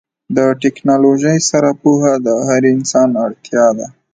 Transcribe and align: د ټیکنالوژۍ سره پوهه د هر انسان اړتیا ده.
د 0.35 0.37
ټیکنالوژۍ 0.61 1.37
سره 1.49 1.69
پوهه 1.81 2.13
د 2.25 2.27
هر 2.47 2.61
انسان 2.75 3.09
اړتیا 3.25 3.67
ده. 3.77 3.87